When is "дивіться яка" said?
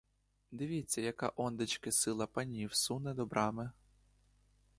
0.51-1.31